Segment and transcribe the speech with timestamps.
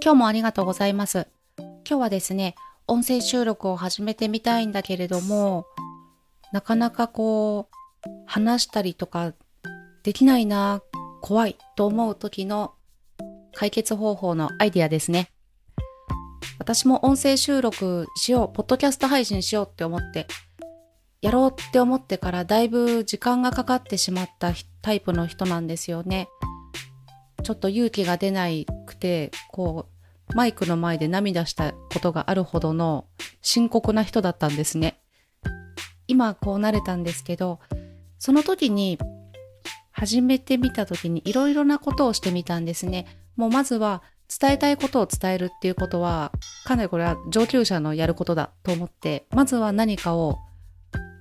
[0.00, 1.26] 今日もありがとうございます。
[1.58, 2.54] 今日はですね、
[2.86, 5.66] 音声収録を始めてみたいんだけれども、
[6.52, 9.34] なかなかこう、話したりとか
[10.04, 10.82] できないな、
[11.20, 12.74] 怖いと思う時の
[13.54, 15.32] 解決方法のアイディアですね。
[16.58, 20.28] 私も音声収録しよう、ポッドキャスト配信しようって思って、
[21.20, 26.28] やろうって思ってからだいぶ時間がかかってしまったタイプの人なんですよね。
[27.48, 28.46] ちょっと勇気が出な
[28.84, 29.86] くて、こ
[30.30, 33.06] う、マイクの前で涙したことがあるほどの
[33.40, 35.00] 深刻な人だったんですね。
[36.06, 37.58] 今こうなれたんですけど、
[38.18, 38.98] その時に
[39.92, 43.06] 始めてみた時にいろいろなことをしてみたんですね。
[43.34, 46.32] もうまずは伝えたいことを伝えるっていうことは、
[46.66, 50.36] かなりこれは上級者のやることだと思って、まずは何かを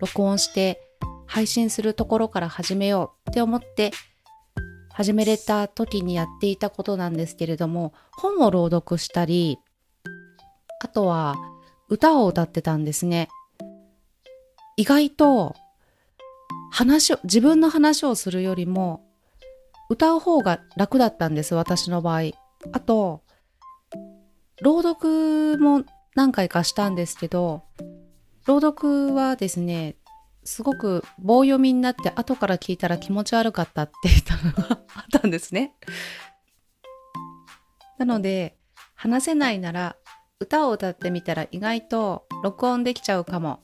[0.02, 0.82] 録音して
[1.26, 3.94] 配信するところから始めようって思って
[4.98, 9.60] 始めれた時にやっていたことなんですけれども、本を朗読したり、
[10.82, 11.36] あとは
[11.88, 13.30] 歌を歌ってたんですね。
[14.76, 15.56] 意外と
[16.72, 19.06] 話を、自分の話をするよりも
[19.88, 22.32] 歌う方が楽だったんです、私の場合。
[22.72, 23.22] あと、
[24.64, 25.84] 朗読も
[26.16, 27.62] 何回かしたんですけど、
[28.48, 29.96] 朗読はですね、
[30.48, 35.74] すごく棒読みになって後から聞いたら気持ち悪かったって言ったのがあったんですね。
[37.98, 38.56] なので、
[38.96, 39.98] 話せないなら
[40.40, 43.60] 歌を歌ってみたら意外と録音できちゃうかも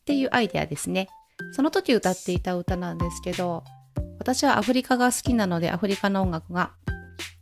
[0.00, 1.08] っていうアイデアですね。
[1.52, 3.62] その時歌っていた歌なんですけど、
[4.18, 6.72] 私はアフリカが好きなのでアフリカの音楽が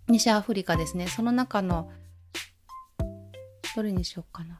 [0.08, 1.06] 西アフリカですね。
[1.06, 1.92] その中の
[3.76, 4.58] どれにしようかな。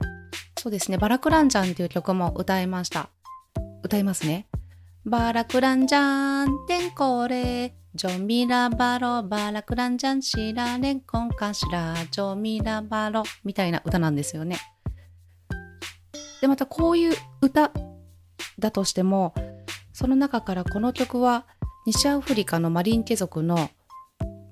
[0.56, 0.98] そうですね。
[0.98, 3.10] バラクランジャンっていう曲も歌いました。
[3.82, 4.48] 歌いますね。
[5.04, 14.58] バラクランジャンテンコレジョミラバロバラクランジャンシラレンコンカシラジョミラバロみたいな歌なんですよね。
[16.40, 17.72] で、またこういう歌
[18.58, 19.34] だとしても、
[19.92, 21.46] その中からこの曲は
[21.86, 23.70] 西アフリカのマリンケ族の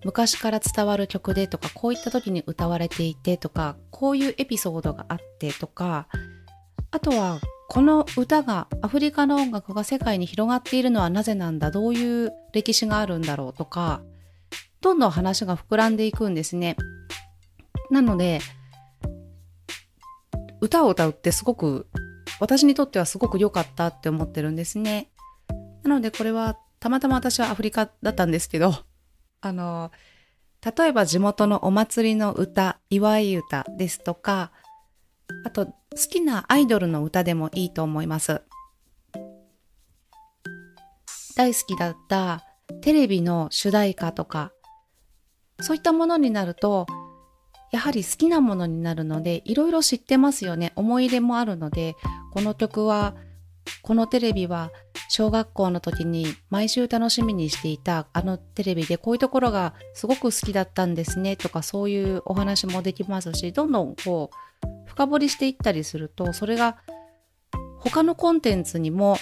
[0.05, 6.09] 昔から伝わる曲でとか、こういった時に歌われていてとか、こういうエピソードがあってとか、
[6.91, 11.71] あとはこの歌がアフリカの音楽が世界に広がっているのはなぜなんだ？
[11.71, 14.03] どういう歴史があるんだろうとか
[14.81, 16.77] どんどん話が膨らんでいくんですね。
[17.91, 18.41] なので
[20.61, 21.87] 歌を歌うってすごく
[22.41, 25.11] 私にとってはすごく良かったって思ってるんですね。
[25.83, 28.75] なのでこれはたまたま私はアフリカだったんですけど
[29.41, 29.91] あの
[30.77, 34.51] 例えば地元のお祭りの歌祝い歌ですとか
[35.45, 38.43] あと、好きなアイドルの歌でもいいと思います。
[41.37, 42.45] 大好きだった
[42.83, 44.53] テレビの主題歌とか、
[45.61, 46.87] そういったものになると、
[47.73, 50.73] やはり好きなものになるので、いろいろ知ってますよね。
[50.77, 51.97] 思い入れもあるので、
[52.33, 53.15] この曲は、
[53.83, 54.71] このテレビは
[55.09, 66.79] 小学校の時に毎週楽しみにしていたあのテレビでこういうところがすごく好きだったんですねとかそういうお話もできますし、どんどんこう深掘りしていったりすると、それが
[67.79, 69.19] 他のコンテンツにも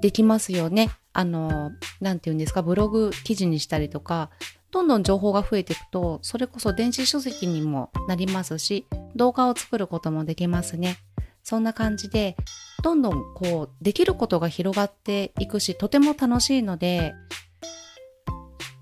[0.00, 0.90] できますよね。
[1.12, 4.30] あの、なんて言うんですか、ブログ記事にしたりとか、
[4.72, 8.84] どんどん情報が増えていくと、それこそ電子書籍にもなりますし、
[9.14, 10.98] 動画を作ることもできますね。
[11.44, 12.36] そんな感じで、
[12.82, 17.14] どんどんこう、できることが広がっていくし、とても楽しいので、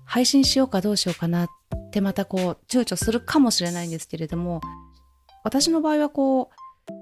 [0.05, 1.47] 配信しようかどうしようかなっ
[1.91, 4.59] てまたこう、躊躇するかもしれないんですけれども、
[5.45, 6.93] 私の場合はこう、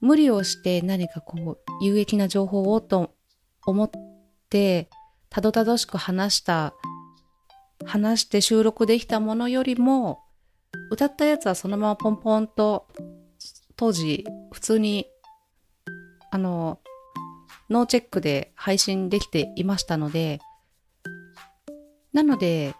[0.00, 3.12] 無理をして何かこう、有益な情報をと
[3.66, 3.90] 思っ
[4.48, 4.88] て、
[5.30, 6.74] たどたどしく話した、
[7.84, 10.20] 話して収録できたものよりも、
[10.92, 12.86] 歌ったやつはそのままポンポンと、
[13.74, 15.06] 当時、普通に、
[16.30, 16.78] あの、
[17.68, 20.38] ノーチェックで配信できていましたので、
[22.12, 22.76] なので、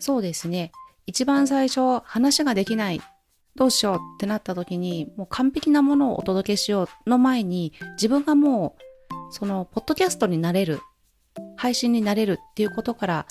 [0.00, 0.70] そうですね、
[1.06, 3.00] 一番最初話ができない
[3.56, 10.80] どうしようってなった時に、もう完璧なものをお届けしようの前に、自分がもう、その、ポッドキャストになれる、
[11.56, 13.26] 配信になれるっていうことから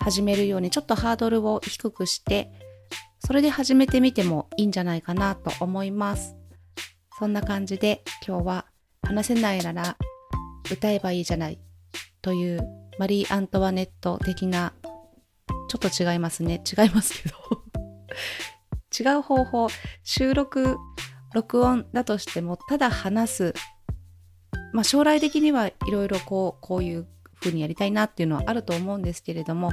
[0.00, 2.52] 始めるように、ちょっとハードルを低くして、
[3.26, 6.36] それで始めてみてもいいんじゃないかなと思います。
[7.18, 8.66] そんな感じで今日は
[9.02, 9.96] 話せないなら
[10.70, 11.58] 歌えばいいじゃない
[12.22, 12.66] という
[12.98, 14.72] マリー・アントワネット的な
[15.68, 16.62] ちょっと違いますね。
[16.64, 17.36] 違いますけど
[18.98, 19.68] 違う方法
[20.02, 20.76] 収録
[21.32, 23.54] 録音だとしてもただ話す
[24.72, 27.06] まあ将来的にはいろいろこうこういう
[27.40, 29.70] 風にやりたいなっていうのはあると思うんですけれども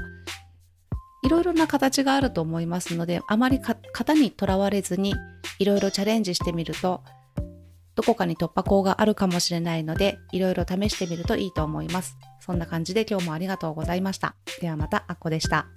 [1.24, 5.14] いろいろな形があると思いますので、あまり型にとらわれずに
[5.60, 7.04] いろいろチャレンジしてみると、
[7.96, 12.18] どこかに突破口があるかもしれないので、いろいろ試してみるといいと思います。
[12.40, 14.36] そんな感じで今日もありがとうございました。
[14.62, 15.68] ではまた、あっこでした。